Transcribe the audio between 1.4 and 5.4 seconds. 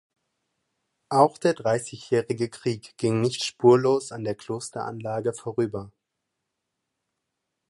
Dreißigjährige Krieg ging nicht spurlos an der Klosteranlage